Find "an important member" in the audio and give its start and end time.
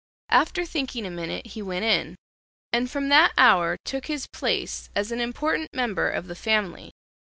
5.11-6.09